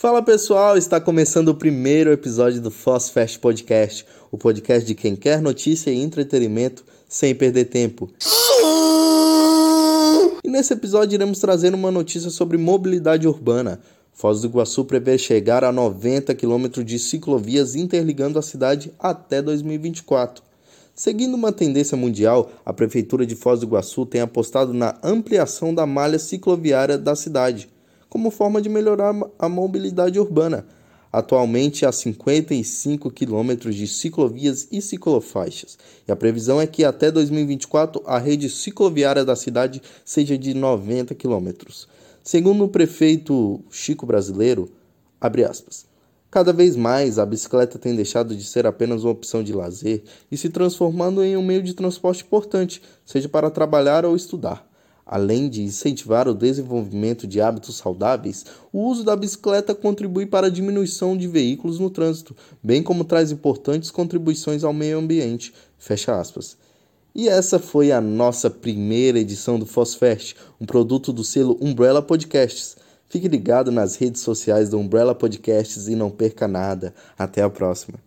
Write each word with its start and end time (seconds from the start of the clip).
Fala 0.00 0.22
pessoal, 0.22 0.78
está 0.78 1.00
começando 1.00 1.48
o 1.48 1.54
primeiro 1.56 2.12
episódio 2.12 2.60
do 2.60 2.70
Fast 2.70 3.36
Podcast, 3.40 4.06
o 4.30 4.38
podcast 4.38 4.86
de 4.86 4.94
quem 4.94 5.16
quer 5.16 5.42
notícia 5.42 5.90
e 5.90 6.00
entretenimento 6.00 6.84
sem 7.08 7.34
perder 7.34 7.64
tempo. 7.64 8.08
E 10.44 10.48
nesse 10.48 10.72
episódio 10.72 11.16
iremos 11.16 11.40
trazer 11.40 11.74
uma 11.74 11.90
notícia 11.90 12.30
sobre 12.30 12.56
mobilidade 12.56 13.26
urbana. 13.26 13.80
Foz 14.12 14.40
do 14.40 14.46
Iguaçu 14.46 14.84
prevê 14.84 15.18
chegar 15.18 15.64
a 15.64 15.72
90 15.72 16.32
km 16.32 16.84
de 16.84 16.96
ciclovias 16.96 17.74
interligando 17.74 18.38
a 18.38 18.42
cidade 18.42 18.92
até 19.00 19.42
2024. 19.42 20.44
Seguindo 20.94 21.34
uma 21.34 21.50
tendência 21.50 21.96
mundial, 21.96 22.52
a 22.64 22.72
Prefeitura 22.72 23.26
de 23.26 23.34
Foz 23.34 23.58
do 23.58 23.66
Iguaçu 23.66 24.06
tem 24.06 24.20
apostado 24.20 24.72
na 24.72 24.96
ampliação 25.02 25.74
da 25.74 25.84
malha 25.84 26.20
cicloviária 26.20 26.96
da 26.96 27.16
cidade 27.16 27.68
como 28.08 28.30
forma 28.30 28.60
de 28.60 28.68
melhorar 28.68 29.14
a 29.38 29.48
mobilidade 29.48 30.18
urbana. 30.18 30.66
Atualmente 31.10 31.86
há 31.86 31.92
55 31.92 33.10
quilômetros 33.10 33.74
de 33.74 33.86
ciclovias 33.86 34.68
e 34.70 34.82
ciclofaixas, 34.82 35.78
e 36.06 36.12
a 36.12 36.16
previsão 36.16 36.60
é 36.60 36.66
que 36.66 36.84
até 36.84 37.10
2024 37.10 38.02
a 38.04 38.18
rede 38.18 38.50
cicloviária 38.50 39.24
da 39.24 39.34
cidade 39.34 39.80
seja 40.04 40.36
de 40.36 40.52
90 40.52 41.14
quilômetros. 41.14 41.88
Segundo 42.22 42.64
o 42.64 42.68
prefeito 42.68 43.60
Chico 43.70 44.04
Brasileiro, 44.04 44.70
aspas, 45.18 45.86
Cada 46.30 46.52
vez 46.52 46.76
mais 46.76 47.18
a 47.18 47.24
bicicleta 47.24 47.78
tem 47.78 47.96
deixado 47.96 48.36
de 48.36 48.44
ser 48.44 48.66
apenas 48.66 49.02
uma 49.02 49.12
opção 49.12 49.42
de 49.42 49.54
lazer 49.54 50.02
e 50.30 50.36
se 50.36 50.50
transformando 50.50 51.24
em 51.24 51.38
um 51.38 51.42
meio 51.42 51.62
de 51.62 51.72
transporte 51.72 52.22
importante, 52.22 52.82
seja 53.06 53.30
para 53.30 53.50
trabalhar 53.50 54.04
ou 54.04 54.14
estudar. 54.14 54.67
Além 55.10 55.48
de 55.48 55.62
incentivar 55.62 56.28
o 56.28 56.34
desenvolvimento 56.34 57.26
de 57.26 57.40
hábitos 57.40 57.78
saudáveis, 57.78 58.44
o 58.70 58.80
uso 58.80 59.02
da 59.02 59.16
bicicleta 59.16 59.74
contribui 59.74 60.26
para 60.26 60.48
a 60.48 60.50
diminuição 60.50 61.16
de 61.16 61.26
veículos 61.26 61.78
no 61.78 61.88
trânsito, 61.88 62.36
bem 62.62 62.82
como 62.82 63.04
traz 63.04 63.32
importantes 63.32 63.90
contribuições 63.90 64.62
ao 64.62 64.72
meio 64.74 64.98
ambiente. 64.98 65.54
Fecha 65.78 66.20
aspas. 66.20 66.58
E 67.14 67.26
essa 67.26 67.58
foi 67.58 67.90
a 67.90 68.02
nossa 68.02 68.50
primeira 68.50 69.18
edição 69.18 69.58
do 69.58 69.64
Fosfest, 69.64 70.36
um 70.60 70.66
produto 70.66 71.10
do 71.10 71.24
selo 71.24 71.56
Umbrella 71.58 72.02
Podcasts. 72.02 72.76
Fique 73.08 73.26
ligado 73.28 73.72
nas 73.72 73.96
redes 73.96 74.20
sociais 74.20 74.68
do 74.68 74.78
Umbrella 74.78 75.14
Podcasts 75.14 75.88
e 75.88 75.96
não 75.96 76.10
perca 76.10 76.46
nada. 76.46 76.94
Até 77.18 77.40
a 77.42 77.48
próxima. 77.48 77.98